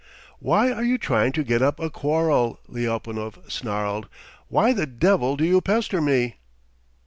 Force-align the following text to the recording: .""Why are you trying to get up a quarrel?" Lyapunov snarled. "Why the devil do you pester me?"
.""Why 0.39 0.71
are 0.71 0.83
you 0.83 0.97
trying 0.97 1.31
to 1.33 1.43
get 1.43 1.61
up 1.61 1.79
a 1.79 1.91
quarrel?" 1.91 2.59
Lyapunov 2.67 3.37
snarled. 3.51 4.07
"Why 4.47 4.73
the 4.73 4.87
devil 4.87 5.35
do 5.37 5.45
you 5.45 5.61
pester 5.61 6.01
me?" 6.01 6.37